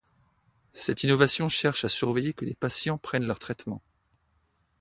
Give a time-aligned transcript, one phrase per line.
[0.73, 3.83] Cette innovation cherche à surveiller que les patients prennent leur traitement.